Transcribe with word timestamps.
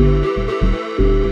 Música 0.00 1.23